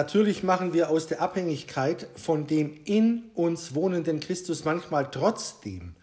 Natürlich 0.00 0.42
machen 0.42 0.72
wir 0.72 0.88
aus 0.88 1.08
der 1.08 1.20
Abhängigkeit 1.20 2.08
von 2.16 2.46
dem 2.46 2.80
in 2.86 3.24
uns 3.34 3.74
wohnenden 3.74 4.18
Christus 4.18 4.64
manchmal 4.64 5.10
trotzdem 5.10 5.94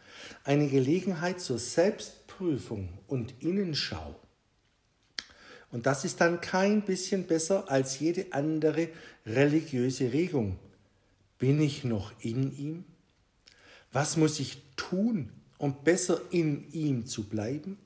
eine 0.43 0.67
Gelegenheit 0.67 1.41
zur 1.41 1.57
Selbstprüfung 1.57 2.89
und 3.07 3.33
Innenschau. 3.39 4.13
Und 5.71 5.87
das 5.87 6.05
ist 6.05 6.21
dann 6.21 6.41
kein 6.41 6.83
bisschen 6.83 7.23
besser 7.23 7.71
als 7.71 7.97
jede 7.97 8.33
andere 8.33 8.89
religiöse 9.25 10.13
Regung. 10.13 10.59
Bin 11.39 11.59
ich 11.59 11.83
noch 11.83 12.11
in 12.19 12.55
ihm? 12.55 12.83
Was 13.91 14.15
muss 14.15 14.39
ich 14.39 14.61
tun, 14.75 15.31
um 15.57 15.83
besser 15.83 16.21
in 16.29 16.71
ihm 16.71 17.07
zu 17.07 17.23
bleiben? 17.23 17.79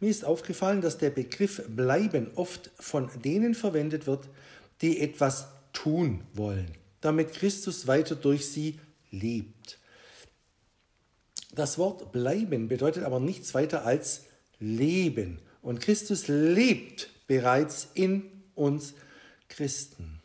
Mir 0.00 0.08
ist 0.08 0.24
aufgefallen, 0.24 0.80
dass 0.80 0.96
der 0.96 1.10
Begriff 1.10 1.62
bleiben 1.68 2.30
oft 2.36 2.70
von 2.78 3.10
denen 3.22 3.54
verwendet 3.54 4.06
wird, 4.06 4.30
die 4.84 5.00
etwas 5.00 5.46
tun 5.72 6.26
wollen, 6.34 6.70
damit 7.00 7.32
Christus 7.32 7.86
weiter 7.86 8.16
durch 8.16 8.50
sie 8.50 8.78
lebt. 9.10 9.78
Das 11.54 11.78
Wort 11.78 12.12
bleiben 12.12 12.68
bedeutet 12.68 13.04
aber 13.04 13.18
nichts 13.18 13.54
weiter 13.54 13.86
als 13.86 14.24
leben. 14.60 15.38
Und 15.62 15.80
Christus 15.80 16.28
lebt 16.28 17.08
bereits 17.26 17.88
in 17.94 18.30
uns 18.54 18.92
Christen. 19.48 20.20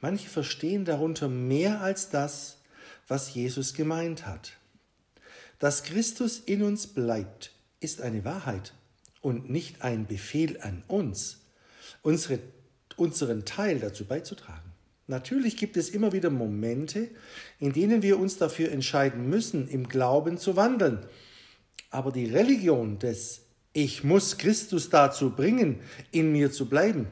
Manche 0.00 0.28
verstehen 0.28 0.84
darunter 0.84 1.28
mehr 1.28 1.80
als 1.80 2.10
das, 2.10 2.56
was 3.06 3.32
Jesus 3.32 3.74
gemeint 3.74 4.26
hat. 4.26 4.54
Dass 5.60 5.84
Christus 5.84 6.40
in 6.40 6.64
uns 6.64 6.88
bleibt, 6.88 7.52
ist 7.78 8.00
eine 8.00 8.24
Wahrheit 8.24 8.72
und 9.20 9.50
nicht 9.50 9.82
ein 9.82 10.08
Befehl 10.08 10.60
an 10.62 10.82
uns, 10.88 11.38
unsere, 12.02 12.40
unseren 12.98 13.44
Teil 13.44 13.78
dazu 13.78 14.04
beizutragen. 14.04 14.72
Natürlich 15.06 15.56
gibt 15.56 15.76
es 15.78 15.88
immer 15.88 16.12
wieder 16.12 16.28
Momente, 16.28 17.08
in 17.58 17.72
denen 17.72 18.02
wir 18.02 18.18
uns 18.18 18.36
dafür 18.36 18.70
entscheiden 18.70 19.28
müssen, 19.28 19.66
im 19.68 19.88
Glauben 19.88 20.36
zu 20.36 20.54
wandeln. 20.54 21.06
Aber 21.90 22.12
die 22.12 22.26
Religion 22.26 22.98
des 22.98 23.46
Ich 23.72 24.04
muss 24.04 24.36
Christus 24.36 24.90
dazu 24.90 25.30
bringen, 25.30 25.80
in 26.10 26.32
mir 26.32 26.52
zu 26.52 26.68
bleiben, 26.68 27.06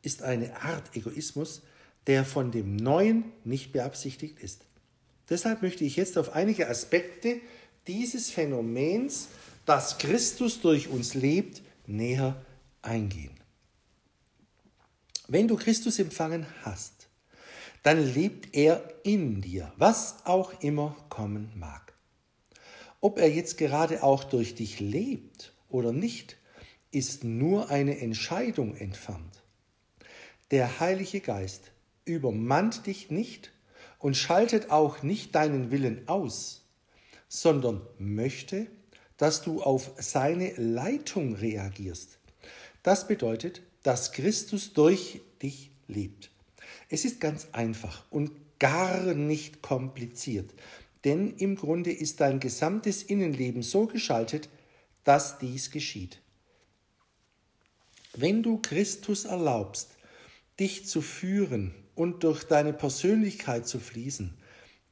ist 0.00 0.22
eine 0.22 0.62
Art 0.62 0.96
Egoismus, 0.96 1.62
der 2.06 2.24
von 2.24 2.50
dem 2.50 2.76
Neuen 2.76 3.24
nicht 3.44 3.72
beabsichtigt 3.72 4.38
ist. 4.40 4.64
Deshalb 5.28 5.60
möchte 5.60 5.84
ich 5.84 5.96
jetzt 5.96 6.16
auf 6.16 6.34
einige 6.34 6.68
Aspekte 6.70 7.36
dieses 7.86 8.30
Phänomens, 8.30 9.28
dass 9.66 9.98
Christus 9.98 10.62
durch 10.62 10.88
uns 10.88 11.12
lebt, 11.12 11.60
näher 11.86 12.40
eingehen. 12.80 13.32
Wenn 15.30 15.46
du 15.46 15.56
Christus 15.56 15.98
empfangen 15.98 16.46
hast, 16.62 17.06
dann 17.82 18.02
lebt 18.14 18.56
er 18.56 18.82
in 19.02 19.42
dir, 19.42 19.70
was 19.76 20.24
auch 20.24 20.62
immer 20.62 20.96
kommen 21.10 21.52
mag. 21.54 21.92
Ob 23.02 23.18
er 23.18 23.30
jetzt 23.30 23.58
gerade 23.58 24.02
auch 24.02 24.24
durch 24.24 24.54
dich 24.54 24.80
lebt 24.80 25.52
oder 25.68 25.92
nicht, 25.92 26.38
ist 26.92 27.24
nur 27.24 27.68
eine 27.68 27.98
Entscheidung 27.98 28.74
entfernt. 28.74 29.42
Der 30.50 30.80
Heilige 30.80 31.20
Geist 31.20 31.72
übermannt 32.06 32.86
dich 32.86 33.10
nicht 33.10 33.52
und 33.98 34.16
schaltet 34.16 34.70
auch 34.70 35.02
nicht 35.02 35.34
deinen 35.34 35.70
Willen 35.70 36.08
aus, 36.08 36.64
sondern 37.28 37.82
möchte, 37.98 38.66
dass 39.18 39.42
du 39.42 39.62
auf 39.62 39.90
seine 39.98 40.54
Leitung 40.56 41.34
reagierst. 41.34 42.18
Das 42.82 43.06
bedeutet, 43.06 43.60
dass 43.88 44.12
Christus 44.12 44.74
durch 44.74 45.22
dich 45.40 45.70
lebt. 45.86 46.30
Es 46.90 47.06
ist 47.06 47.22
ganz 47.22 47.48
einfach 47.52 48.04
und 48.10 48.32
gar 48.58 49.14
nicht 49.14 49.62
kompliziert, 49.62 50.52
denn 51.06 51.34
im 51.38 51.56
Grunde 51.56 51.90
ist 51.90 52.20
dein 52.20 52.38
gesamtes 52.38 53.02
Innenleben 53.02 53.62
so 53.62 53.86
geschaltet, 53.86 54.50
dass 55.04 55.38
dies 55.38 55.70
geschieht. 55.70 56.20
Wenn 58.12 58.42
du 58.42 58.58
Christus 58.58 59.24
erlaubst, 59.24 59.92
dich 60.60 60.86
zu 60.86 61.00
führen 61.00 61.74
und 61.94 62.24
durch 62.24 62.44
deine 62.44 62.74
Persönlichkeit 62.74 63.66
zu 63.66 63.80
fließen, 63.80 64.36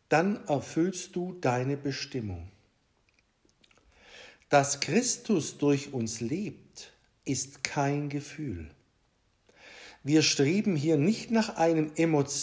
dann 0.08 0.42
erfüllst 0.46 1.14
du 1.14 1.34
deine 1.42 1.76
Bestimmung. 1.76 2.50
Dass 4.48 4.80
Christus 4.80 5.58
durch 5.58 5.92
uns 5.92 6.20
lebt, 6.22 6.94
ist 7.26 7.62
kein 7.62 8.08
Gefühl. 8.08 8.70
Wir 10.06 10.22
streben 10.22 10.76
hier 10.76 10.98
nicht 10.98 11.32
nach, 11.32 11.56
einem, 11.56 11.90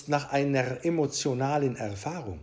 nach 0.08 0.34
einer 0.34 0.84
emotionalen 0.84 1.78
Erfahrung. 1.78 2.42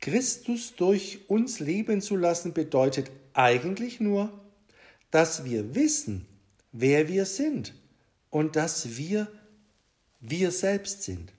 Christus 0.00 0.76
durch 0.76 1.22
uns 1.26 1.58
leben 1.58 2.00
zu 2.00 2.14
lassen 2.14 2.52
bedeutet 2.52 3.10
eigentlich 3.32 3.98
nur, 3.98 4.32
dass 5.10 5.44
wir 5.44 5.74
wissen, 5.74 6.26
wer 6.70 7.08
wir 7.08 7.24
sind 7.24 7.74
und 8.30 8.54
dass 8.54 8.96
wir 8.96 9.26
wir 10.20 10.52
selbst 10.52 11.02
sind. 11.02 11.32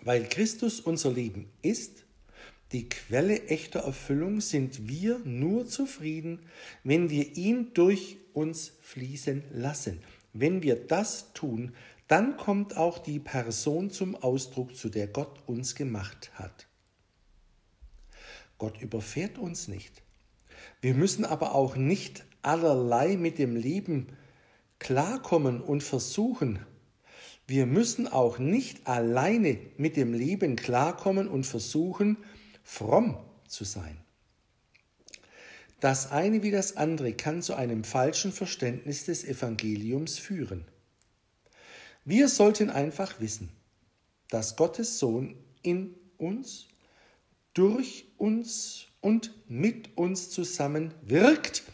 Weil 0.00 0.26
Christus 0.26 0.80
unser 0.80 1.12
Leben 1.12 1.50
ist, 1.60 2.06
die 2.72 2.88
Quelle 2.88 3.42
echter 3.48 3.80
Erfüllung, 3.80 4.40
sind 4.40 4.88
wir 4.88 5.18
nur 5.18 5.66
zufrieden, 5.68 6.46
wenn 6.82 7.10
wir 7.10 7.36
ihn 7.36 7.74
durch 7.74 8.16
uns 8.32 8.72
fließen 8.80 9.42
lassen. 9.52 10.00
Wenn 10.40 10.62
wir 10.62 10.76
das 10.76 11.32
tun, 11.32 11.74
dann 12.08 12.36
kommt 12.36 12.76
auch 12.76 12.98
die 12.98 13.18
Person 13.18 13.90
zum 13.90 14.14
Ausdruck, 14.14 14.76
zu 14.76 14.88
der 14.88 15.08
Gott 15.08 15.40
uns 15.46 15.74
gemacht 15.74 16.30
hat. 16.34 16.66
Gott 18.58 18.80
überfährt 18.80 19.38
uns 19.38 19.68
nicht. 19.68 20.02
Wir 20.80 20.94
müssen 20.94 21.24
aber 21.24 21.54
auch 21.54 21.76
nicht 21.76 22.24
allerlei 22.42 23.16
mit 23.16 23.38
dem 23.38 23.56
Leben 23.56 24.08
klarkommen 24.78 25.60
und 25.60 25.82
versuchen, 25.82 26.60
wir 27.48 27.66
müssen 27.66 28.08
auch 28.08 28.38
nicht 28.38 28.88
alleine 28.88 29.58
mit 29.76 29.96
dem 29.96 30.14
Leben 30.14 30.56
klarkommen 30.56 31.28
und 31.28 31.46
versuchen, 31.46 32.18
fromm 32.64 33.18
zu 33.46 33.64
sein. 33.64 33.98
Das 35.80 36.10
eine 36.10 36.42
wie 36.42 36.50
das 36.50 36.76
andere 36.76 37.12
kann 37.12 37.42
zu 37.42 37.54
einem 37.54 37.84
falschen 37.84 38.32
Verständnis 38.32 39.04
des 39.04 39.24
Evangeliums 39.24 40.18
führen. 40.18 40.64
Wir 42.04 42.28
sollten 42.28 42.70
einfach 42.70 43.20
wissen, 43.20 43.50
dass 44.30 44.56
Gottes 44.56 44.98
Sohn 44.98 45.36
in 45.62 45.94
uns, 46.16 46.66
durch 47.52 48.06
uns 48.16 48.86
und 49.00 49.32
mit 49.48 49.96
uns 49.96 50.30
zusammen 50.30 50.94
wirkt, 51.02 51.64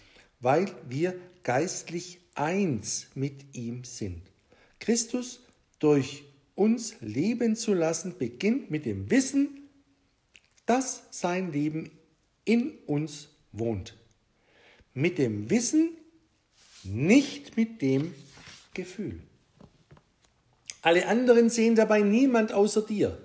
weil 0.41 0.67
wir 0.89 1.15
geistlich 1.43 2.21
eins 2.35 3.09
mit 3.15 3.55
ihm 3.55 3.85
sind. 3.85 4.23
Christus 4.81 5.41
durch 5.79 6.25
uns 6.55 6.97
leben 7.01 7.57
zu 7.57 7.75
lassen, 7.75 8.17
beginnt 8.19 8.71
mit 8.71 8.85
dem 8.85 9.11
Wissen, 9.11 9.69
dass 10.67 11.05
sein 11.11 11.53
Leben 11.53 11.91
in 12.45 12.79
uns 12.87 13.29
wohnt. 13.53 13.97
Mit 14.95 15.19
dem 15.19 15.51
Wissen, 15.51 15.97
nicht 16.85 17.57
mit 17.57 17.81
dem 17.83 18.15
Gefühl. 18.75 19.21
Alle 20.83 21.07
anderen 21.07 21.49
sehen 21.49 21.77
dabei 21.77 22.01
niemand 22.01 22.53
außer 22.53 22.83
dir. 22.83 23.19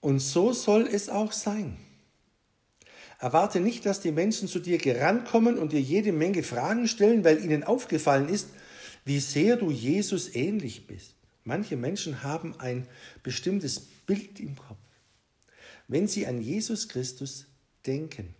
Und 0.00 0.20
so 0.20 0.52
soll 0.52 0.86
es 0.86 1.08
auch 1.08 1.32
sein. 1.32 1.76
Erwarte 3.18 3.60
nicht, 3.60 3.86
dass 3.86 4.00
die 4.00 4.12
Menschen 4.12 4.48
zu 4.48 4.58
dir 4.58 4.78
gerannt 4.78 5.26
kommen 5.26 5.58
und 5.58 5.72
dir 5.72 5.80
jede 5.80 6.12
Menge 6.12 6.42
Fragen 6.42 6.86
stellen, 6.86 7.24
weil 7.24 7.42
ihnen 7.42 7.64
aufgefallen 7.64 8.28
ist, 8.28 8.48
wie 9.04 9.20
sehr 9.20 9.56
du 9.56 9.70
Jesus 9.70 10.34
ähnlich 10.34 10.86
bist. 10.86 11.14
Manche 11.44 11.76
Menschen 11.76 12.22
haben 12.22 12.58
ein 12.58 12.86
bestimmtes 13.22 13.80
Bild 13.80 14.40
im 14.40 14.56
Kopf. 14.56 14.78
Wenn 15.88 16.08
sie 16.08 16.26
an 16.26 16.40
Jesus 16.42 16.88
Christus 16.88 17.46
denken, 17.86 18.34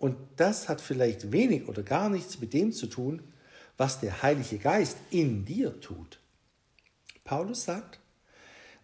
und 0.00 0.16
das 0.36 0.68
hat 0.68 0.80
vielleicht 0.80 1.30
wenig 1.30 1.68
oder 1.68 1.84
gar 1.84 2.10
nichts 2.10 2.40
mit 2.40 2.52
dem 2.52 2.72
zu 2.72 2.88
tun, 2.88 3.22
was 3.76 4.00
der 4.00 4.22
Heilige 4.22 4.58
Geist 4.58 4.96
in 5.10 5.44
dir 5.44 5.80
tut. 5.80 6.18
Paulus 7.22 7.62
sagt, 7.64 8.00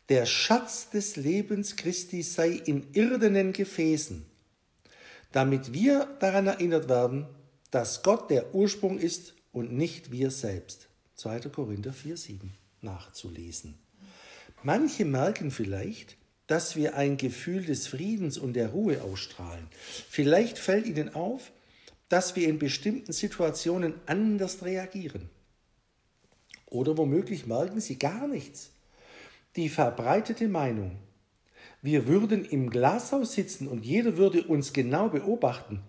der 0.08 0.26
Schatz 0.26 0.90
des 0.90 1.16
Lebens 1.16 1.74
Christi 1.74 2.22
sei 2.22 2.50
in 2.50 2.86
irdenen 2.92 3.52
Gefäßen 3.52 4.24
damit 5.36 5.74
wir 5.74 6.06
daran 6.18 6.46
erinnert 6.46 6.88
werden, 6.88 7.26
dass 7.70 8.02
Gott 8.02 8.30
der 8.30 8.54
Ursprung 8.54 8.98
ist 8.98 9.34
und 9.52 9.70
nicht 9.70 10.10
wir 10.10 10.30
selbst. 10.30 10.88
2. 11.16 11.40
Korinther 11.50 11.92
4,7 11.92 12.38
nachzulesen. 12.80 13.74
Manche 14.62 15.04
merken 15.04 15.50
vielleicht, 15.50 16.16
dass 16.46 16.76
wir 16.76 16.96
ein 16.96 17.16
Gefühl 17.16 17.64
des 17.64 17.86
Friedens 17.86 18.38
und 18.38 18.54
der 18.54 18.68
Ruhe 18.68 19.02
ausstrahlen. 19.02 19.66
Vielleicht 20.08 20.58
fällt 20.58 20.86
ihnen 20.86 21.14
auf, 21.14 21.50
dass 22.08 22.36
wir 22.36 22.48
in 22.48 22.58
bestimmten 22.58 23.12
Situationen 23.12 23.94
anders 24.06 24.64
reagieren. 24.64 25.28
Oder 26.66 26.96
womöglich 26.96 27.46
merken 27.46 27.80
sie 27.80 27.98
gar 27.98 28.28
nichts. 28.28 28.70
Die 29.56 29.68
verbreitete 29.68 30.48
Meinung, 30.48 30.98
wir 31.82 32.06
würden 32.06 32.44
im 32.44 32.70
Glashaus 32.70 33.32
sitzen 33.32 33.68
und 33.68 33.84
jeder 33.84 34.16
würde 34.16 34.42
uns 34.44 34.72
genau 34.72 35.08
beobachten, 35.08 35.82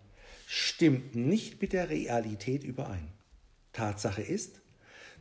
stimmt 0.46 1.16
nicht 1.16 1.62
mit 1.62 1.74
der 1.74 1.90
Realität 1.90 2.64
überein. 2.64 3.08
Tatsache 3.74 4.22
ist, 4.22 4.62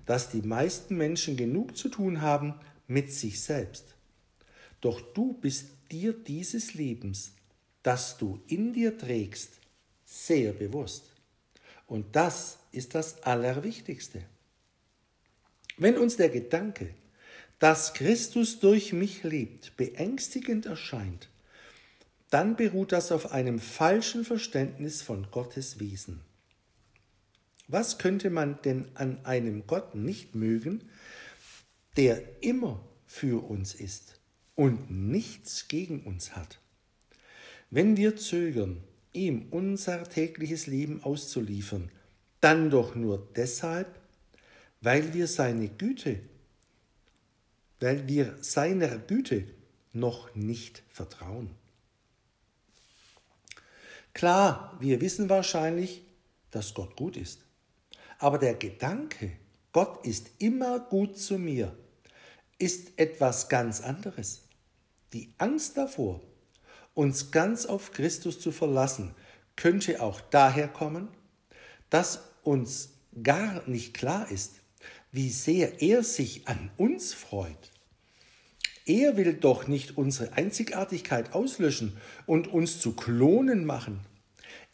dass 0.07 0.31
die 0.31 0.43
meisten 0.43 0.97
Menschen 0.97 1.37
genug 1.37 1.77
zu 1.77 1.89
tun 1.89 2.21
haben 2.23 2.55
mit 2.87 3.13
sich 3.13 3.43
selbst. 3.43 3.96
Doch 4.81 5.01
du 5.01 5.35
bist 5.35 5.69
dir 5.91 6.13
dieses 6.13 6.75
Lebens, 6.75 7.33
das 7.83 8.19
du 8.19 8.43
in 8.47 8.73
dir 8.73 8.97
trägst, 8.99 9.61
sehr 10.05 10.53
bewusst. 10.53 11.13
Und 11.87 12.17
das 12.17 12.59
ist 12.73 12.95
das 12.95 13.23
Allerwichtigste. 13.23 14.23
Wenn 15.77 15.97
uns 15.97 16.17
der 16.17 16.31
Gedanke, 16.31 16.95
dass 17.59 17.95
Christus 17.95 18.61
durch 18.61 18.93
mich 18.93 19.23
lebt, 19.23 19.77
beängstigend 19.77 20.67
erscheint, 20.67 21.29
dann 22.31 22.57
beruht 22.57 22.93
das 22.93 23.13
auf 23.13 23.33
einem 23.33 23.61
falschen 23.61 24.25
Verständnis 24.25 25.01
von 25.01 25.31
Gottes 25.31 25.79
Wesen. 25.79 26.21
Was 27.69 27.99
könnte 27.99 28.31
man 28.31 28.61
denn 28.63 28.89
an 28.95 29.25
einem 29.25 29.67
Gott 29.67 29.95
nicht 29.95 30.35
mögen, 30.35 30.89
der 31.97 32.43
immer 32.43 32.85
für 33.07 33.45
uns 33.49 33.75
ist 33.75 34.16
und 34.57 34.91
nichts 34.91 35.69
gegen 35.69 36.03
uns 36.03 36.35
hat? 36.35 36.59
Wenn 37.71 37.97
wir 37.97 38.17
zögern, 38.17 38.83
ihm 39.13 39.47
unser 39.51 40.05
tägliches 40.05 40.67
Leben 40.67 41.03
auszuliefern, 41.03 41.91
dann 42.41 42.71
doch 42.71 42.95
nur 42.95 43.29
deshalb, 43.37 44.01
weil 44.81 45.15
wir 45.15 45.27
seine 45.27 45.69
Güte, 45.69 46.21
weil 47.81 48.07
wir 48.09 48.37
seiner 48.41 48.99
Güte 48.99 49.45
noch 49.93 50.35
nicht 50.35 50.83
vertrauen. 50.91 51.51
Klar, 54.13 54.77
wir 54.81 55.01
wissen 55.01 55.29
wahrscheinlich, 55.29 56.03
dass 56.51 56.73
Gott 56.73 56.97
gut 56.97 57.17
ist. 57.17 57.41
Aber 58.19 58.39
der 58.39 58.55
Gedanke, 58.55 59.33
Gott 59.73 60.07
ist 60.07 60.31
immer 60.39 60.81
gut 60.81 61.19
zu 61.19 61.39
mir, 61.39 61.77
ist 62.59 62.99
etwas 62.99 63.49
ganz 63.51 63.83
anderes. 63.83 64.46
Die 65.17 65.33
Angst 65.39 65.79
davor, 65.79 66.21
uns 66.93 67.31
ganz 67.31 67.65
auf 67.65 67.91
Christus 67.93 68.39
zu 68.39 68.53
verlassen, 68.53 69.15
könnte 69.57 70.03
auch 70.03 70.21
daher 70.21 70.69
kommen, 70.69 71.09
dass 71.89 72.21
uns 72.43 72.91
gar 73.23 73.67
nicht 73.67 73.95
klar 73.95 74.31
ist, 74.31 74.57
wie 75.13 75.31
sehr 75.31 75.81
er 75.81 76.03
sich 76.03 76.47
an 76.49 76.71
uns 76.77 77.15
freut. 77.15 77.71
Er 78.85 79.17
will 79.17 79.33
doch 79.33 79.67
nicht 79.67 79.97
unsere 79.97 80.35
Einzigartigkeit 80.35 81.33
auslöschen 81.33 81.97
und 82.27 82.49
uns 82.49 82.79
zu 82.79 82.93
Klonen 82.93 83.65
machen. 83.65 84.01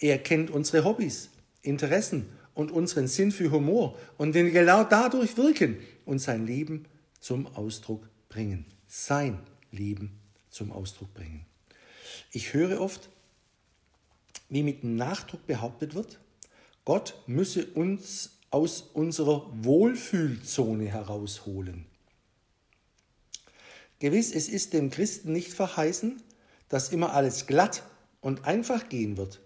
Er 0.00 0.18
kennt 0.18 0.50
unsere 0.50 0.84
Hobbys, 0.84 1.30
Interessen 1.60 2.28
und 2.54 2.72
unseren 2.72 3.06
Sinn 3.06 3.30
für 3.30 3.52
Humor 3.52 3.96
und 4.18 4.34
will 4.34 4.50
genau 4.50 4.82
dadurch 4.82 5.36
wirken 5.36 5.78
und 6.04 6.18
sein 6.18 6.48
Leben 6.48 6.86
zum 7.20 7.46
Ausdruck 7.46 8.08
bringen. 8.28 8.66
Sein 8.88 9.38
Leben 9.70 10.18
zum 10.52 10.70
Ausdruck 10.70 11.12
bringen. 11.14 11.44
Ich 12.30 12.52
höre 12.52 12.80
oft, 12.80 13.08
wie 14.48 14.62
mit 14.62 14.84
Nachdruck 14.84 15.46
behauptet 15.46 15.94
wird, 15.94 16.20
Gott 16.84 17.14
müsse 17.26 17.66
uns 17.66 18.38
aus 18.50 18.82
unserer 18.92 19.46
Wohlfühlzone 19.64 20.86
herausholen. 20.86 21.86
Gewiss, 23.98 24.32
es 24.32 24.48
ist 24.48 24.72
dem 24.72 24.90
Christen 24.90 25.32
nicht 25.32 25.52
verheißen, 25.52 26.22
dass 26.68 26.90
immer 26.90 27.14
alles 27.14 27.46
glatt 27.46 27.82
und 28.20 28.44
einfach 28.44 28.88
gehen 28.88 29.16
wird. 29.16 29.40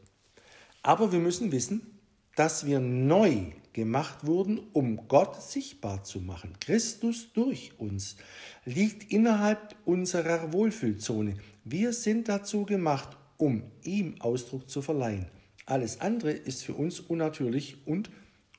Aber 0.82 1.12
wir 1.12 1.18
müssen 1.18 1.52
wissen, 1.52 1.98
dass 2.36 2.66
wir 2.66 2.80
neu 2.80 3.52
gemacht 3.76 4.26
wurden, 4.26 4.58
um 4.72 5.06
Gott 5.06 5.42
sichtbar 5.42 6.02
zu 6.02 6.18
machen. 6.20 6.54
Christus 6.60 7.30
durch 7.34 7.72
uns 7.78 8.16
liegt 8.64 9.12
innerhalb 9.12 9.76
unserer 9.84 10.54
Wohlfühlzone. 10.54 11.36
Wir 11.62 11.92
sind 11.92 12.26
dazu 12.28 12.64
gemacht, 12.64 13.18
um 13.36 13.64
ihm 13.82 14.18
Ausdruck 14.20 14.70
zu 14.70 14.80
verleihen. 14.80 15.26
Alles 15.66 16.00
andere 16.00 16.30
ist 16.30 16.64
für 16.64 16.72
uns 16.72 17.00
unnatürlich 17.00 17.86
und 17.86 18.10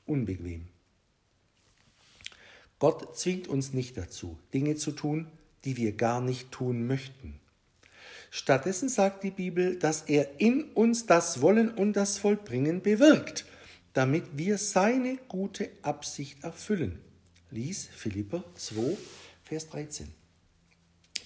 unbequem. 0.05 0.67
Gott 2.77 3.17
zwingt 3.17 3.47
uns 3.47 3.73
nicht 3.73 3.97
dazu, 3.97 4.37
Dinge 4.53 4.75
zu 4.75 4.91
tun, 4.91 5.31
die 5.65 5.77
wir 5.77 5.93
gar 5.93 6.21
nicht 6.21 6.51
tun 6.51 6.85
möchten. 6.85 7.39
Stattdessen 8.29 8.87
sagt 8.87 9.23
die 9.23 9.31
Bibel, 9.31 9.79
dass 9.79 10.03
er 10.03 10.39
in 10.39 10.65
uns 10.75 11.07
das 11.07 11.41
Wollen 11.41 11.71
und 11.71 11.93
das 11.93 12.19
Vollbringen 12.19 12.83
bewirkt 12.83 13.45
damit 13.97 14.38
wir 14.38 14.59
seine 14.59 15.17
gute 15.27 15.71
Absicht 15.81 16.44
erfüllen. 16.44 17.01
Lies 17.49 17.88
Philipper 17.88 18.44
2, 18.53 18.95
Vers 19.44 19.69
13. 19.69 20.13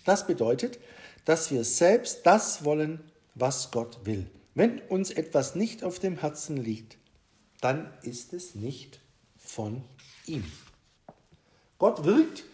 Das 0.05 0.25
bedeutet, 0.25 0.79
dass 1.25 1.51
wir 1.51 1.65
selbst 1.65 2.25
das 2.25 2.63
wollen, 2.63 3.01
was 3.35 3.71
Gott 3.71 4.05
will. 4.05 4.25
Wenn 4.55 4.79
uns 4.83 5.11
etwas 5.11 5.53
nicht 5.53 5.83
auf 5.83 5.99
dem 5.99 6.17
Herzen 6.21 6.55
liegt, 6.55 6.95
dann 7.59 7.91
ist 8.03 8.31
es 8.31 8.55
nicht 8.55 9.01
von 9.37 9.83
ihm. 10.25 10.49
Gott 11.77 12.05
wirkt 12.05 12.45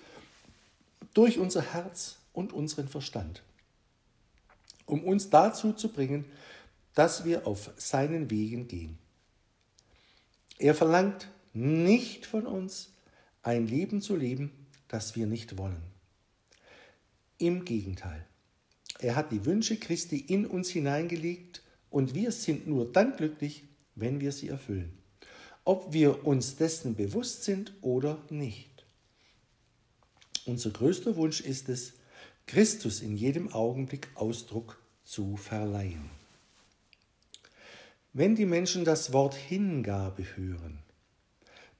durch 1.13 1.37
unser 1.37 1.61
Herz 1.61 2.15
und 2.33 2.53
unseren 2.53 2.87
Verstand, 2.87 3.43
um 4.87 5.03
uns 5.03 5.29
dazu 5.29 5.73
zu 5.73 5.89
bringen, 5.89 6.25
dass 6.95 7.23
wir 7.23 7.45
auf 7.45 7.69
seinen 7.77 8.31
Wegen 8.31 8.67
gehen. 8.67 8.97
Er 10.59 10.73
verlangt 10.73 11.27
nicht 11.53 12.25
von 12.25 12.45
uns, 12.45 12.91
ein 13.43 13.67
Leben 13.67 14.01
zu 14.01 14.15
leben, 14.15 14.51
das 14.87 15.15
wir 15.15 15.27
nicht 15.27 15.57
wollen. 15.57 15.81
Im 17.37 17.65
Gegenteil, 17.65 18.25
er 18.99 19.15
hat 19.15 19.31
die 19.31 19.45
Wünsche 19.45 19.77
Christi 19.77 20.17
in 20.17 20.45
uns 20.45 20.69
hineingelegt 20.69 21.61
und 21.89 22.15
wir 22.15 22.31
sind 22.31 22.67
nur 22.67 22.91
dann 22.91 23.15
glücklich, 23.15 23.63
wenn 23.95 24.19
wir 24.19 24.31
sie 24.31 24.47
erfüllen, 24.47 24.97
ob 25.63 25.93
wir 25.93 26.25
uns 26.25 26.55
dessen 26.55 26.95
bewusst 26.95 27.43
sind 27.43 27.73
oder 27.81 28.23
nicht. 28.29 28.85
Unser 30.45 30.71
größter 30.71 31.15
Wunsch 31.15 31.41
ist 31.41 31.69
es, 31.69 31.93
Christus 32.47 33.01
in 33.01 33.17
jedem 33.17 33.51
Augenblick 33.51 34.07
Ausdruck 34.15 34.81
zu 35.03 35.35
verleihen. 35.35 36.16
Wenn 38.17 38.33
die 38.33 38.47
Menschen 38.47 38.83
das 38.83 39.13
Wort 39.13 39.35
Hingabe 39.35 40.23
hören, 40.35 40.79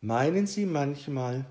meinen 0.01 0.45
sie 0.45 0.67
manchmal, 0.67 1.47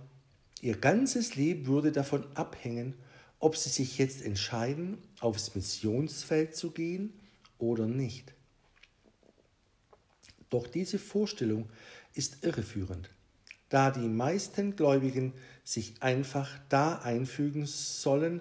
ihr 0.60 0.76
ganzes 0.76 1.34
Leben 1.34 1.66
würde 1.66 1.90
davon 1.90 2.24
abhängen, 2.36 2.94
ob 3.40 3.56
sie 3.56 3.68
sich 3.68 3.98
jetzt 3.98 4.22
entscheiden, 4.22 4.98
aufs 5.18 5.56
Missionsfeld 5.56 6.54
zu 6.54 6.70
gehen 6.70 7.12
oder 7.58 7.88
nicht. 7.88 8.32
Doch 10.50 10.68
diese 10.68 11.00
Vorstellung 11.00 11.68
ist 12.14 12.44
irreführend, 12.44 13.10
da 13.68 13.90
die 13.90 14.06
meisten 14.06 14.76
Gläubigen 14.76 15.32
sich 15.64 16.00
einfach 16.00 16.60
da 16.68 17.00
einfügen 17.00 17.66
sollen, 17.66 18.40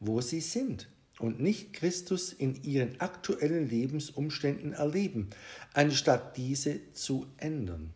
wo 0.00 0.20
sie 0.20 0.40
sind 0.40 0.88
und 1.18 1.40
nicht 1.40 1.72
Christus 1.72 2.32
in 2.32 2.62
ihren 2.62 3.00
aktuellen 3.00 3.68
Lebensumständen 3.68 4.72
erleben, 4.72 5.30
anstatt 5.72 6.36
diese 6.36 6.92
zu 6.92 7.26
ändern. 7.36 7.94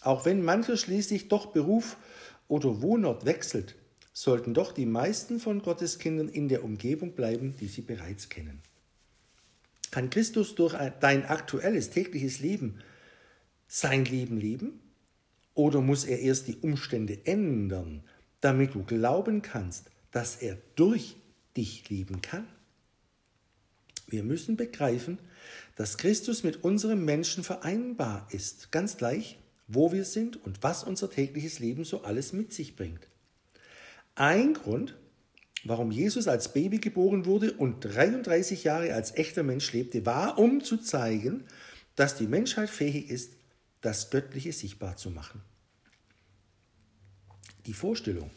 Auch 0.00 0.24
wenn 0.24 0.42
mancher 0.42 0.76
schließlich 0.76 1.28
doch 1.28 1.46
Beruf 1.46 1.96
oder 2.48 2.80
Wohnort 2.80 3.26
wechselt, 3.26 3.76
sollten 4.12 4.54
doch 4.54 4.72
die 4.72 4.86
meisten 4.86 5.38
von 5.40 5.62
Gottes 5.62 5.98
Kindern 5.98 6.28
in 6.28 6.48
der 6.48 6.64
Umgebung 6.64 7.12
bleiben, 7.12 7.54
die 7.60 7.68
sie 7.68 7.82
bereits 7.82 8.28
kennen. 8.28 8.60
Kann 9.90 10.10
Christus 10.10 10.54
durch 10.54 10.74
dein 11.00 11.24
aktuelles 11.26 11.90
tägliches 11.90 12.40
Leben 12.40 12.78
sein 13.66 14.04
Leben 14.04 14.38
leben? 14.38 14.80
Oder 15.54 15.80
muss 15.80 16.04
er 16.04 16.20
erst 16.20 16.48
die 16.48 16.56
Umstände 16.56 17.18
ändern, 17.24 18.04
damit 18.40 18.74
du 18.74 18.84
glauben 18.84 19.42
kannst, 19.42 19.90
dass 20.12 20.36
er 20.36 20.58
durch 20.76 21.16
dich 21.60 21.88
lieben 21.90 22.22
kann? 22.22 22.48
Wir 24.08 24.24
müssen 24.24 24.56
begreifen, 24.56 25.18
dass 25.76 25.98
Christus 25.98 26.42
mit 26.42 26.64
unserem 26.64 27.04
Menschen 27.04 27.44
vereinbar 27.44 28.26
ist, 28.30 28.72
ganz 28.72 28.96
gleich, 28.96 29.38
wo 29.68 29.92
wir 29.92 30.04
sind 30.04 30.42
und 30.44 30.62
was 30.62 30.82
unser 30.82 31.10
tägliches 31.10 31.58
Leben 31.58 31.84
so 31.84 32.02
alles 32.02 32.32
mit 32.32 32.52
sich 32.52 32.76
bringt. 32.76 33.06
Ein 34.14 34.54
Grund, 34.54 34.96
warum 35.62 35.92
Jesus 35.92 36.26
als 36.26 36.52
Baby 36.52 36.78
geboren 36.78 37.24
wurde 37.26 37.52
und 37.52 37.80
33 37.80 38.64
Jahre 38.64 38.94
als 38.94 39.14
echter 39.14 39.42
Mensch 39.42 39.72
lebte, 39.72 40.04
war, 40.06 40.38
um 40.38 40.64
zu 40.64 40.78
zeigen, 40.78 41.44
dass 41.94 42.16
die 42.16 42.26
Menschheit 42.26 42.70
fähig 42.70 43.10
ist, 43.10 43.34
das 43.82 44.10
Göttliche 44.10 44.52
sichtbar 44.52 44.96
zu 44.96 45.10
machen. 45.10 45.42
Die 47.66 47.74
Vorstellung, 47.74 48.30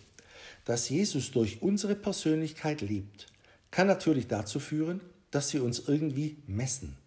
dass 0.65 0.89
Jesus 0.89 1.31
durch 1.31 1.61
unsere 1.61 1.95
Persönlichkeit 1.95 2.81
lebt, 2.81 3.27
kann 3.71 3.87
natürlich 3.87 4.27
dazu 4.27 4.59
führen, 4.59 5.01
dass 5.31 5.53
wir 5.53 5.63
uns 5.63 5.87
irgendwie 5.87 6.37
messen. 6.45 6.97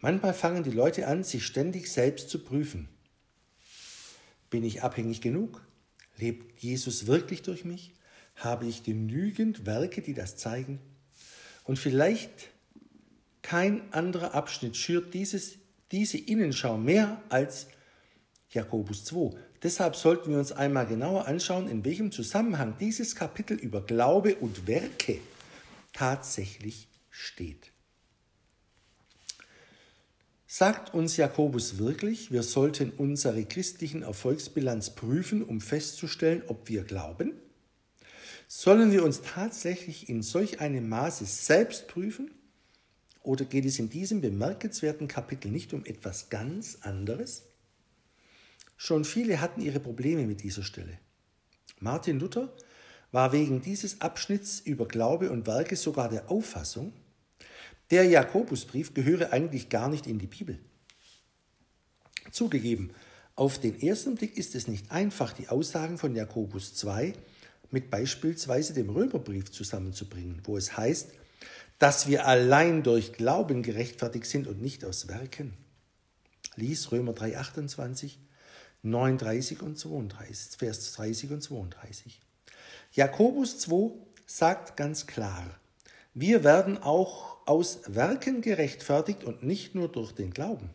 Manchmal 0.00 0.34
fangen 0.34 0.64
die 0.64 0.70
Leute 0.70 1.06
an, 1.06 1.22
sich 1.22 1.46
ständig 1.46 1.90
selbst 1.90 2.30
zu 2.30 2.38
prüfen. 2.40 2.88
Bin 4.48 4.64
ich 4.64 4.82
abhängig 4.82 5.20
genug? 5.20 5.62
Lebt 6.16 6.60
Jesus 6.60 7.06
wirklich 7.06 7.42
durch 7.42 7.64
mich? 7.64 7.94
Habe 8.36 8.66
ich 8.66 8.82
genügend 8.82 9.66
Werke, 9.66 10.02
die 10.02 10.14
das 10.14 10.36
zeigen? 10.36 10.80
Und 11.64 11.78
vielleicht 11.78 12.30
kein 13.42 13.92
anderer 13.92 14.34
Abschnitt 14.34 14.76
schürt 14.76 15.14
dieses, 15.14 15.58
diese 15.92 16.18
Innenschau 16.18 16.76
mehr 16.76 17.22
als 17.28 17.68
Jakobus 18.50 19.04
2. 19.04 19.36
Deshalb 19.62 19.94
sollten 19.94 20.30
wir 20.30 20.38
uns 20.38 20.52
einmal 20.52 20.86
genauer 20.86 21.26
anschauen, 21.26 21.68
in 21.68 21.84
welchem 21.84 22.12
Zusammenhang 22.12 22.76
dieses 22.80 23.14
Kapitel 23.14 23.58
über 23.58 23.82
Glaube 23.82 24.36
und 24.36 24.66
Werke 24.66 25.18
tatsächlich 25.92 26.88
steht. 27.10 27.70
Sagt 30.46 30.94
uns 30.94 31.16
Jakobus 31.16 31.78
wirklich, 31.78 32.32
wir 32.32 32.42
sollten 32.42 32.90
unsere 32.90 33.44
christlichen 33.44 34.02
Erfolgsbilanz 34.02 34.90
prüfen, 34.96 35.44
um 35.44 35.60
festzustellen, 35.60 36.42
ob 36.48 36.68
wir 36.68 36.82
glauben? 36.82 37.34
Sollen 38.48 38.90
wir 38.90 39.04
uns 39.04 39.20
tatsächlich 39.22 40.08
in 40.08 40.22
solch 40.22 40.60
einem 40.60 40.88
Maße 40.88 41.24
selbst 41.24 41.86
prüfen? 41.86 42.32
Oder 43.22 43.44
geht 43.44 43.64
es 43.64 43.78
in 43.78 43.90
diesem 43.90 44.22
bemerkenswerten 44.22 45.06
Kapitel 45.06 45.52
nicht 45.52 45.72
um 45.72 45.84
etwas 45.84 46.30
ganz 46.30 46.78
anderes? 46.80 47.49
Schon 48.82 49.04
viele 49.04 49.42
hatten 49.42 49.60
ihre 49.60 49.78
Probleme 49.78 50.26
mit 50.26 50.42
dieser 50.42 50.62
Stelle. 50.62 50.98
Martin 51.80 52.18
Luther 52.18 52.50
war 53.12 53.30
wegen 53.30 53.60
dieses 53.60 54.00
Abschnitts 54.00 54.58
über 54.60 54.88
Glaube 54.88 55.30
und 55.30 55.46
Werke 55.46 55.76
sogar 55.76 56.08
der 56.08 56.30
Auffassung, 56.30 56.94
der 57.90 58.04
Jakobusbrief 58.04 58.94
gehöre 58.94 59.34
eigentlich 59.34 59.68
gar 59.68 59.90
nicht 59.90 60.06
in 60.06 60.18
die 60.18 60.26
Bibel. 60.26 60.58
Zugegeben, 62.30 62.94
auf 63.36 63.58
den 63.60 63.78
ersten 63.82 64.14
Blick 64.14 64.38
ist 64.38 64.54
es 64.54 64.66
nicht 64.66 64.90
einfach, 64.90 65.34
die 65.34 65.48
Aussagen 65.48 65.98
von 65.98 66.16
Jakobus 66.16 66.74
2 66.74 67.12
mit 67.70 67.90
beispielsweise 67.90 68.72
dem 68.72 68.88
Römerbrief 68.88 69.52
zusammenzubringen, 69.52 70.40
wo 70.44 70.56
es 70.56 70.78
heißt, 70.78 71.10
dass 71.78 72.08
wir 72.08 72.26
allein 72.26 72.82
durch 72.82 73.12
Glauben 73.12 73.62
gerechtfertigt 73.62 74.24
sind 74.24 74.46
und 74.46 74.62
nicht 74.62 74.86
aus 74.86 75.06
Werken. 75.06 75.52
Lies 76.56 76.90
Römer 76.92 77.12
3, 77.12 77.36
28, 77.36 78.18
39 78.82 79.62
und 79.62 79.78
32, 79.78 80.58
Vers 80.58 80.92
30 80.94 81.30
und 81.30 81.42
32. 81.42 82.20
Jakobus 82.92 83.58
2 83.58 83.92
sagt 84.26 84.76
ganz 84.76 85.06
klar, 85.06 85.58
wir 86.14 86.44
werden 86.44 86.78
auch 86.78 87.46
aus 87.46 87.80
Werken 87.86 88.40
gerechtfertigt 88.40 89.24
und 89.24 89.42
nicht 89.42 89.74
nur 89.74 89.88
durch 89.88 90.12
den 90.12 90.30
Glauben. 90.30 90.70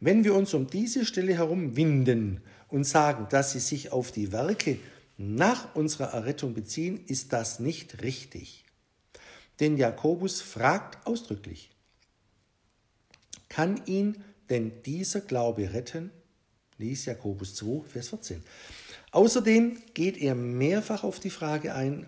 Wenn 0.00 0.22
wir 0.22 0.34
uns 0.34 0.54
um 0.54 0.68
diese 0.68 1.04
Stelle 1.04 1.34
herum 1.34 1.76
winden 1.76 2.40
und 2.68 2.84
sagen, 2.84 3.26
dass 3.30 3.52
sie 3.52 3.60
sich 3.60 3.90
auf 3.90 4.12
die 4.12 4.30
Werke 4.30 4.78
nach 5.16 5.74
unserer 5.74 6.12
Errettung 6.12 6.54
beziehen, 6.54 7.04
ist 7.06 7.32
das 7.32 7.58
nicht 7.58 8.02
richtig. 8.02 8.64
Denn 9.58 9.76
Jakobus 9.76 10.40
fragt 10.40 11.04
ausdrücklich, 11.06 11.70
kann 13.48 13.82
ihn 13.86 14.22
denn 14.50 14.82
dieser 14.84 15.20
Glaube 15.20 15.72
retten? 15.72 16.12
Lies 16.78 17.06
Jakobus 17.06 17.56
2, 17.56 17.88
Vers 17.88 18.08
14. 18.08 18.42
Außerdem 19.10 19.78
geht 19.94 20.16
er 20.16 20.34
mehrfach 20.34 21.02
auf 21.02 21.18
die 21.18 21.30
Frage 21.30 21.74
ein, 21.74 22.06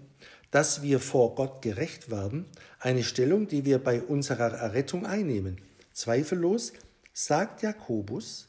dass 0.51 0.83
wir 0.83 1.01
vor 1.01 1.35
Gott 1.35 1.61
gerecht 1.63 2.11
werden, 2.11 2.47
eine 2.79 3.03
Stellung, 3.03 3.49
die 3.49 3.65
wir 3.65 3.79
bei 3.79 4.01
unserer 4.01 4.53
Errettung 4.53 5.07
einnehmen. 5.07 5.61
Zweifellos 5.93 6.73
sagt 7.13 7.63
Jakobus, 7.63 8.49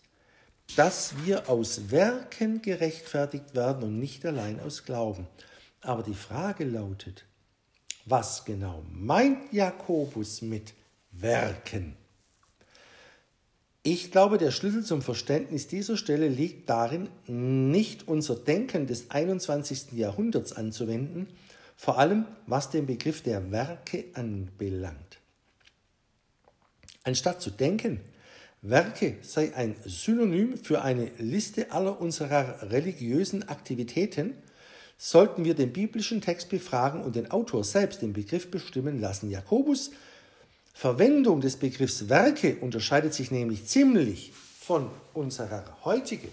dass 0.76 1.14
wir 1.26 1.50
aus 1.50 1.92
Werken 1.92 2.62
gerechtfertigt 2.62 3.56
werden 3.56 3.84
und 3.84 4.00
nicht 4.00 4.26
allein 4.26 4.60
aus 4.60 4.86
Glauben. 4.86 5.28
Aber 5.82 6.04
die 6.04 6.14
Frage 6.14 6.64
lautet, 6.64 7.26
was 8.06 8.46
genau 8.46 8.84
meint 8.90 9.52
Jakobus 9.52 10.42
mit 10.42 10.74
Werken? 11.12 11.98
Ich 13.84 14.12
glaube, 14.12 14.38
der 14.38 14.52
Schlüssel 14.52 14.84
zum 14.84 15.02
Verständnis 15.02 15.68
dieser 15.68 15.98
Stelle 15.98 16.28
liegt 16.28 16.70
darin, 16.70 17.10
nicht 17.26 18.08
unser 18.08 18.36
Denken 18.36 18.86
des 18.86 19.10
21. 19.10 19.94
Jahrhunderts 19.94 20.54
anzuwenden, 20.54 21.28
vor 21.76 21.98
allem 21.98 22.28
was 22.46 22.70
den 22.70 22.86
Begriff 22.86 23.24
der 23.24 23.52
Werke 23.52 24.06
anbelangt. 24.14 25.18
Anstatt 27.04 27.42
zu 27.42 27.50
denken, 27.50 28.02
Werke 28.62 29.18
sei 29.24 29.56
ein 29.56 29.76
Synonym 29.86 30.58
für 30.58 30.84
eine 30.84 31.10
Liste 31.18 31.72
aller 31.72 32.00
unserer 32.00 32.72
religiösen 32.72 33.50
Aktivitäten, 33.50 34.36
sollten 35.00 35.44
wir 35.44 35.56
den 35.56 35.74
biblischen 35.74 36.22
Text 36.22 36.50
befragen 36.50 37.02
und 37.02 37.16
den 37.16 37.32
Autor 37.32 37.64
selbst 37.64 38.04
den 38.04 38.14
Begriff 38.14 38.52
bestimmen 38.52 39.02
lassen. 39.02 39.32
Jakobus 39.32 39.90
Verwendung 40.82 41.42
des 41.42 41.58
Begriffs 41.58 42.10
Werke 42.10 42.56
unterscheidet 42.56 43.14
sich 43.14 43.30
nämlich 43.30 43.68
ziemlich 43.68 44.32
von 44.34 44.90
unserer 45.14 45.78
heutigen. 45.86 46.30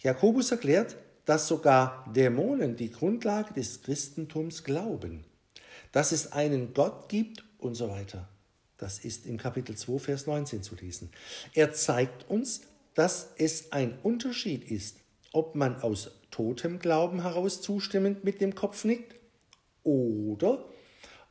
Jakobus 0.00 0.50
erklärt, 0.50 0.96
dass 1.24 1.46
sogar 1.46 2.12
Dämonen 2.12 2.74
die 2.74 2.90
Grundlage 2.90 3.54
des 3.54 3.82
Christentums 3.82 4.64
glauben, 4.64 5.22
dass 5.92 6.10
es 6.10 6.32
einen 6.32 6.74
Gott 6.74 7.08
gibt 7.08 7.44
und 7.58 7.76
so 7.76 7.88
weiter. 7.88 8.28
Das 8.78 8.98
ist 8.98 9.26
im 9.26 9.36
Kapitel 9.36 9.76
2, 9.76 10.00
Vers 10.00 10.26
19 10.26 10.64
zu 10.64 10.74
lesen. 10.74 11.08
Er 11.52 11.72
zeigt 11.72 12.28
uns, 12.28 12.62
dass 12.94 13.28
es 13.38 13.70
ein 13.70 13.96
Unterschied 14.02 14.68
ist, 14.68 14.96
ob 15.32 15.54
man 15.54 15.80
aus 15.82 16.10
totem 16.32 16.80
Glauben 16.80 17.22
heraus 17.22 17.62
zustimmend 17.62 18.24
mit 18.24 18.40
dem 18.40 18.56
Kopf 18.56 18.82
nickt 18.82 19.14
oder 19.84 20.64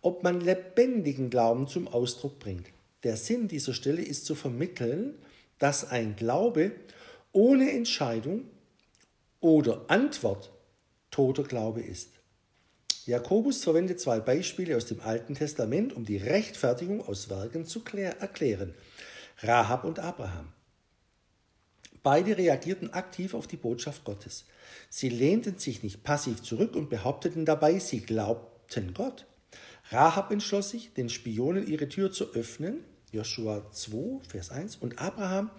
ob 0.03 0.21
man 0.21 0.41
lebendigen 0.41 1.31
Glauben 1.31 1.67
zum 1.67 1.87
Ausdruck 1.87 2.37
bringt. 2.37 2.67
Der 3.01 3.17
Sinn 3.17 3.47
dieser 3.47 3.73
Stelle 3.73 4.03
ist 4.03 4.25
zu 4.25 4.35
vermitteln, 4.35 5.15
dass 5.57 5.89
ein 5.89 6.15
Glaube 6.15 6.73
ohne 7.31 7.71
Entscheidung 7.71 8.45
oder 9.39 9.85
Antwort 9.87 10.51
toter 11.09 11.43
Glaube 11.43 11.81
ist. 11.81 12.11
Jakobus 13.05 13.63
verwendet 13.63 13.99
zwei 13.99 14.19
Beispiele 14.19 14.77
aus 14.77 14.85
dem 14.85 15.01
Alten 15.01 15.35
Testament, 15.35 15.93
um 15.93 16.05
die 16.05 16.17
Rechtfertigung 16.17 17.05
aus 17.05 17.29
Werken 17.29 17.65
zu 17.65 17.83
erklären. 17.93 18.73
Rahab 19.39 19.83
und 19.83 19.99
Abraham. 19.99 20.53
Beide 22.01 22.37
reagierten 22.37 22.91
aktiv 22.91 23.33
auf 23.33 23.47
die 23.47 23.57
Botschaft 23.57 24.03
Gottes. 24.03 24.45
Sie 24.89 25.09
lehnten 25.09 25.57
sich 25.57 25.83
nicht 25.83 26.03
passiv 26.03 26.41
zurück 26.41 26.75
und 26.75 26.89
behaupteten 26.89 27.45
dabei, 27.45 27.79
sie 27.79 28.01
glaubten 28.01 28.93
Gott. 28.93 29.25
Rahab 29.91 30.31
entschloss 30.31 30.69
sich, 30.69 30.93
den 30.93 31.09
Spionen 31.09 31.67
ihre 31.67 31.89
Tür 31.89 32.11
zu 32.11 32.33
öffnen 32.33 32.83
Joshua 33.13 33.63
2, 33.71 34.27
Vers 34.27 34.49
1. 34.49 34.77
Und 34.77 34.99
Abraham 34.99 35.51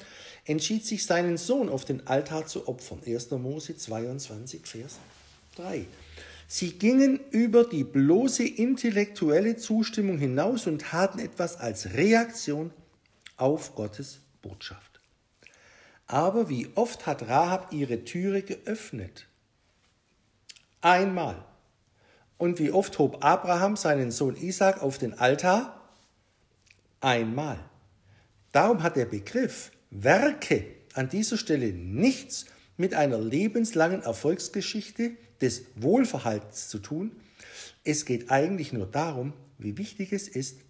entschied 0.44 0.84
sich, 0.84 1.06
seinen 1.06 1.38
Sohn 1.38 1.68
auf 1.68 1.84
den 1.84 2.06
Altar 2.06 2.46
zu 2.46 2.68
opfern. 2.68 3.00
1. 3.06 3.30
Mose 3.30 3.76
22, 3.76 4.66
Vers 4.66 4.98
3. 5.56 5.86
Sie 6.48 6.72
gingen 6.72 7.20
über 7.30 7.64
die 7.64 7.84
bloße 7.84 8.44
intellektuelle 8.44 9.56
Zustimmung 9.56 10.18
hinaus 10.18 10.66
und 10.66 10.82
taten 10.82 11.20
etwas 11.20 11.56
als 11.56 11.94
Reaktion 11.94 12.72
auf 13.36 13.74
Gottes 13.74 14.20
Botschaft. 14.42 15.00
Aber 16.06 16.48
wie 16.50 16.68
oft 16.74 17.06
hat 17.06 17.28
Rahab 17.28 17.72
ihre 17.72 18.04
Türe 18.04 18.42
geöffnet? 18.42 19.26
Einmal. 20.80 21.46
Und 22.38 22.58
wie 22.58 22.70
oft 22.70 22.98
hob 22.98 23.24
Abraham 23.24 23.76
seinen 23.76 24.10
Sohn 24.10 24.36
Isaac 24.36 24.82
auf 24.82 24.98
den 24.98 25.18
Altar? 25.18 25.80
einmal. 27.04 27.58
Darum 28.50 28.82
hat 28.82 28.96
der 28.96 29.04
Begriff 29.04 29.70
Werke 29.90 30.66
an 30.94 31.08
dieser 31.08 31.36
Stelle 31.36 31.72
nichts 31.72 32.46
mit 32.76 32.94
einer 32.94 33.18
lebenslangen 33.18 34.02
Erfolgsgeschichte 34.02 35.12
des 35.40 35.64
Wohlverhaltens 35.76 36.68
zu 36.68 36.78
tun. 36.78 37.12
Es 37.84 38.06
geht 38.06 38.30
eigentlich 38.30 38.72
nur 38.72 38.86
darum, 38.86 39.34
wie 39.58 39.76
wichtig 39.76 40.12
es 40.12 40.26
ist, 40.26 40.60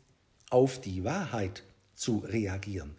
auf 0.51 0.81
die 0.81 1.05
Wahrheit 1.05 1.63
zu 1.95 2.19
reagieren. 2.19 2.97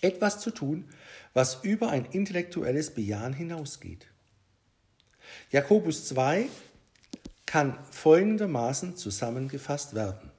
Etwas 0.00 0.40
zu 0.40 0.50
tun, 0.50 0.88
was 1.32 1.62
über 1.62 1.90
ein 1.90 2.06
intellektuelles 2.06 2.90
Bejahen 2.90 3.34
hinausgeht. 3.34 4.06
Jakobus 5.50 6.06
2 6.06 6.48
kann 7.52 7.78
folgendermaßen 7.90 8.96
zusammengefasst 8.96 9.94
werden. 9.94 10.30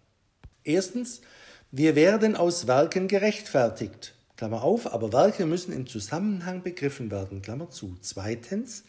Erstens, 0.64 1.22
wir 1.70 1.96
werden 1.96 2.36
aus 2.36 2.66
Werken 2.66 3.08
gerechtfertigt. 3.08 4.16
Klammer 4.36 4.64
auf, 4.64 4.92
aber 4.92 5.14
Werke 5.14 5.46
müssen 5.46 5.74
im 5.74 5.86
Zusammenhang 5.86 6.64
begriffen 6.64 7.12
werden. 7.12 7.44
Klammer 7.44 7.70
zu. 7.70 7.96
Zweitens, 8.02 8.84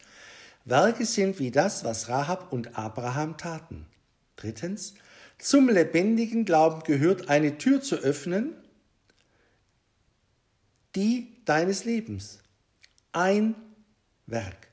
Werke 0.63 1.05
sind 1.05 1.37
wie 1.37 1.51
das, 1.51 1.83
was 1.83 2.09
Rahab 2.09 2.51
und 2.51 2.75
Abraham 2.75 3.37
taten. 3.37 3.85
Drittens, 4.37 4.95
zum 5.37 5.69
lebendigen 5.69 6.45
Glauben 6.45 6.81
gehört 6.81 7.29
eine 7.29 7.59
Tür 7.59 7.79
zu 7.79 7.97
öffnen, 7.97 8.55
die 10.95 11.27
deines 11.45 11.85
Lebens. 11.85 12.39
Ein 13.11 13.53
Werk. 14.25 14.65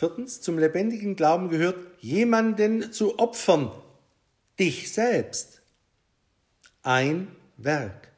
Viertens, 0.00 0.40
zum 0.40 0.56
lebendigen 0.56 1.14
Glauben 1.14 1.50
gehört, 1.50 1.76
jemanden 1.98 2.90
zu 2.90 3.18
opfern, 3.18 3.70
dich 4.58 4.90
selbst. 4.94 5.60
Ein 6.82 7.28
Werk. 7.58 8.08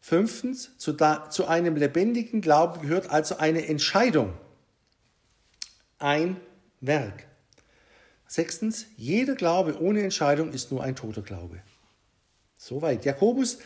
Fünftens, 0.00 0.76
zu, 0.78 0.94
da, 0.94 1.30
zu 1.30 1.46
einem 1.46 1.76
lebendigen 1.76 2.40
Glauben 2.40 2.82
gehört 2.82 3.08
also 3.08 3.36
eine 3.36 3.68
Entscheidung. 3.68 4.32
Ein 6.00 6.40
Werk. 6.80 7.28
Sechstens, 8.26 8.86
jeder 8.96 9.36
Glaube 9.36 9.80
ohne 9.80 10.02
Entscheidung 10.02 10.52
ist 10.52 10.72
nur 10.72 10.82
ein 10.82 10.96
toter 10.96 11.22
Glaube. 11.22 11.62
Soweit. 12.56 13.04
Jakobus 13.04 13.58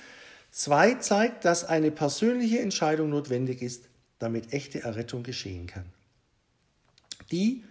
2 0.51 0.97
zeigt, 0.97 1.47
dass 1.47 1.65
eine 1.65 1.91
persönliche 1.91 2.59
Entscheidung 2.61 3.09
notwendig 3.09 3.63
ist, 3.63 3.89
damit 4.19 4.53
echte 4.53 4.83
Errettung 4.83 5.23
geschehen 5.23 5.67
kann. 5.67 5.87
Die, 7.31 7.65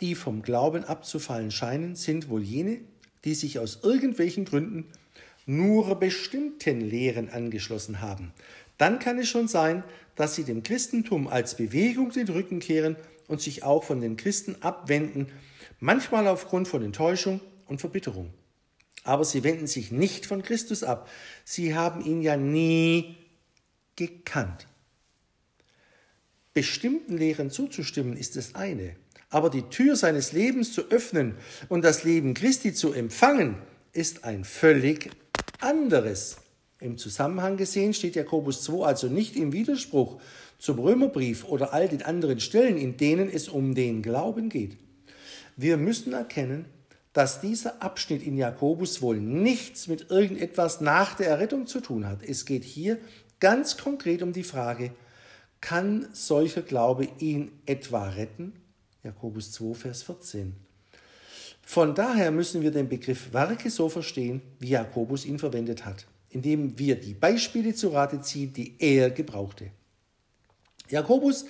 die 0.00 0.14
vom 0.14 0.42
Glauben 0.42 0.84
abzufallen 0.84 1.50
scheinen, 1.50 1.96
sind 1.96 2.28
wohl 2.28 2.42
jene, 2.42 2.80
die 3.24 3.34
sich 3.34 3.58
aus 3.58 3.80
irgendwelchen 3.82 4.44
Gründen 4.44 4.86
nur 5.46 5.94
bestimmten 5.96 6.80
Lehren 6.80 7.28
angeschlossen 7.28 8.00
haben. 8.00 8.32
Dann 8.78 8.98
kann 8.98 9.18
es 9.18 9.28
schon 9.28 9.48
sein, 9.48 9.84
dass 10.16 10.34
sie 10.34 10.44
dem 10.44 10.62
Christentum 10.62 11.28
als 11.28 11.56
Bewegung 11.56 12.12
den 12.12 12.28
Rücken 12.28 12.60
kehren 12.60 12.96
und 13.28 13.40
sich 13.40 13.62
auch 13.62 13.84
von 13.84 14.00
den 14.00 14.16
Christen 14.16 14.56
abwenden, 14.60 15.26
manchmal 15.80 16.26
aufgrund 16.28 16.68
von 16.68 16.82
Enttäuschung 16.82 17.40
und 17.66 17.80
Verbitterung. 17.80 18.32
Aber 19.04 19.24
sie 19.24 19.44
wenden 19.44 19.66
sich 19.66 19.92
nicht 19.92 20.26
von 20.26 20.42
Christus 20.42 20.82
ab. 20.82 21.08
Sie 21.44 21.74
haben 21.74 22.04
ihn 22.04 22.22
ja 22.22 22.36
nie 22.36 23.16
gekannt. 23.96 24.66
Bestimmten 26.52 27.16
Lehren 27.16 27.50
zuzustimmen 27.50 28.16
ist 28.16 28.34
das 28.34 28.56
eine, 28.56 28.96
aber 29.28 29.50
die 29.50 29.62
Tür 29.62 29.94
seines 29.94 30.32
Lebens 30.32 30.72
zu 30.72 30.90
öffnen 30.90 31.36
und 31.68 31.84
das 31.84 32.02
Leben 32.02 32.34
Christi 32.34 32.74
zu 32.74 32.92
empfangen, 32.92 33.56
ist 33.92 34.24
ein 34.24 34.44
völlig 34.44 35.10
anderes. 35.60 36.38
Im 36.80 36.96
Zusammenhang 36.96 37.56
gesehen 37.56 37.94
steht 37.94 38.16
Jakobus 38.16 38.62
2 38.62 38.84
also 38.84 39.06
nicht 39.06 39.36
im 39.36 39.52
Widerspruch 39.52 40.20
zum 40.58 40.78
Römerbrief 40.78 41.44
oder 41.44 41.72
all 41.72 41.88
den 41.88 42.02
anderen 42.02 42.40
Stellen, 42.40 42.78
in 42.78 42.96
denen 42.96 43.30
es 43.30 43.48
um 43.48 43.74
den 43.74 44.02
Glauben 44.02 44.48
geht. 44.48 44.76
Wir 45.56 45.76
müssen 45.76 46.14
erkennen, 46.14 46.64
dass 47.12 47.40
dieser 47.40 47.82
Abschnitt 47.82 48.22
in 48.24 48.36
Jakobus 48.36 49.02
wohl 49.02 49.20
nichts 49.20 49.88
mit 49.88 50.10
irgendetwas 50.10 50.80
nach 50.80 51.14
der 51.14 51.28
Errettung 51.28 51.66
zu 51.66 51.80
tun 51.80 52.06
hat. 52.06 52.22
Es 52.22 52.44
geht 52.44 52.64
hier 52.64 52.98
ganz 53.40 53.76
konkret 53.76 54.22
um 54.22 54.32
die 54.32 54.44
Frage, 54.44 54.92
kann 55.60 56.08
solcher 56.12 56.62
Glaube 56.62 57.08
ihn 57.18 57.52
etwa 57.66 58.08
retten? 58.08 58.52
Jakobus 59.02 59.52
2, 59.52 59.74
Vers 59.74 60.02
14. 60.02 60.54
Von 61.62 61.94
daher 61.94 62.30
müssen 62.30 62.62
wir 62.62 62.70
den 62.70 62.88
Begriff 62.88 63.32
Werke 63.32 63.70
so 63.70 63.88
verstehen, 63.88 64.42
wie 64.58 64.70
Jakobus 64.70 65.24
ihn 65.24 65.38
verwendet 65.38 65.84
hat, 65.84 66.06
indem 66.30 66.78
wir 66.78 66.96
die 66.96 67.14
Beispiele 67.14 67.74
zu 67.74 67.88
Rate 67.88 68.20
ziehen, 68.20 68.52
die 68.52 68.74
er 68.78 69.10
gebrauchte. 69.10 69.70
Jakobus 70.88 71.44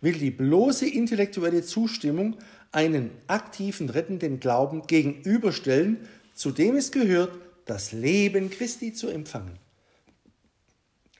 will 0.00 0.14
die 0.14 0.30
bloße 0.30 0.88
intellektuelle 0.88 1.62
Zustimmung 1.62 2.36
einen 2.72 3.10
aktiven 3.26 3.90
rettenden 3.90 4.40
Glauben 4.40 4.86
gegenüberstellen, 4.86 5.98
zu 6.34 6.50
dem 6.50 6.76
es 6.76 6.90
gehört, 6.90 7.32
das 7.66 7.92
Leben 7.92 8.50
Christi 8.50 8.92
zu 8.92 9.08
empfangen. 9.08 9.58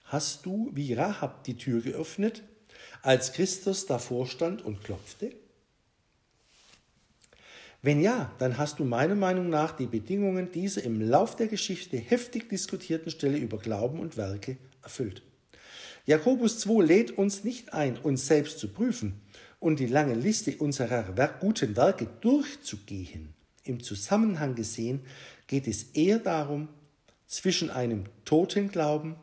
Hast 0.06 0.46
du 0.46 0.70
wie 0.72 0.94
Rahab 0.94 1.42
die 1.44 1.56
Tür 1.56 1.80
geöffnet, 1.80 2.44
als 3.02 3.32
Christus 3.32 3.86
davor 3.86 4.26
stand 4.26 4.64
und 4.64 4.84
klopfte? 4.84 5.32
Wenn 7.82 8.00
ja, 8.00 8.32
dann 8.38 8.56
hast 8.56 8.78
du 8.78 8.84
meiner 8.84 9.16
Meinung 9.16 9.48
nach 9.48 9.72
die 9.76 9.86
Bedingungen 9.86 10.50
dieser 10.52 10.84
im 10.84 11.00
Lauf 11.00 11.36
der 11.36 11.48
Geschichte 11.48 11.96
heftig 11.96 12.48
diskutierten 12.48 13.10
Stelle 13.10 13.38
über 13.38 13.58
Glauben 13.58 13.98
und 13.98 14.16
Werke 14.16 14.58
erfüllt. 14.82 15.22
Jakobus 16.04 16.60
2 16.60 16.84
lädt 16.84 17.18
uns 17.18 17.42
nicht 17.42 17.74
ein, 17.74 17.98
uns 17.98 18.28
selbst 18.28 18.60
zu 18.60 18.68
prüfen 18.68 19.20
und 19.58 19.80
die 19.80 19.86
lange 19.86 20.14
Liste 20.14 20.56
unserer 20.58 21.02
guten 21.40 21.76
Werke 21.76 22.06
durchzugehen. 22.20 23.34
Im 23.64 23.82
Zusammenhang 23.82 24.54
gesehen 24.54 25.00
geht 25.48 25.66
es 25.66 25.90
eher 25.94 26.20
darum, 26.20 26.68
zwischen 27.26 27.70
einem 27.70 28.04
toten 28.24 28.70
Glauben 28.70 29.16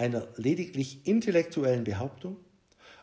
einer 0.00 0.26
lediglich 0.36 1.06
intellektuellen 1.06 1.84
Behauptung 1.84 2.38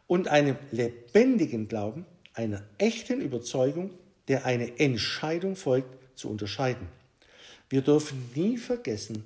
und 0.08 0.28
einem 0.28 0.58
lebendigen 0.72 1.68
Glauben, 1.68 2.06
einer 2.34 2.64
echten 2.78 3.22
Überzeugung, 3.22 3.92
der 4.28 4.46
eine 4.46 4.80
Entscheidung 4.80 5.56
folgt, 5.56 5.96
zu 6.18 6.30
unterscheiden. 6.30 6.88
Wir 7.70 7.82
dürfen 7.82 8.32
nie 8.34 8.58
vergessen, 8.58 9.24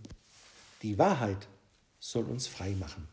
die 0.81 0.97
Wahrheit 0.97 1.47
soll 1.99 2.25
uns 2.25 2.47
frei 2.47 2.75
machen. 2.77 3.07